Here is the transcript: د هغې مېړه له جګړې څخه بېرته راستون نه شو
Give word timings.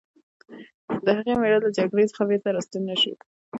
د 1.05 1.07
هغې 1.17 1.33
مېړه 1.41 1.59
له 1.65 1.69
جګړې 1.77 2.09
څخه 2.11 2.21
بېرته 2.29 2.49
راستون 2.55 2.81
نه 2.89 2.95
شو 3.01 3.13